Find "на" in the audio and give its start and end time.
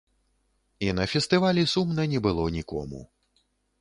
0.99-1.03